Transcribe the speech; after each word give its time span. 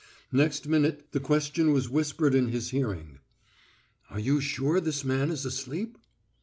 Next 0.31 0.67
minute 0.67 1.09
the 1.11 1.19
question 1.19 1.73
was 1.73 1.87
whispered 1.87 2.33
in 2.33 2.47
his 2.47 2.71
hearing: 2.71 3.19
"Are 4.09 4.19
you 4.19 4.41
sure 4.41 4.79
this 4.81 5.05
man 5.05 5.29
is 5.29 5.45
asleep?" 5.45 5.95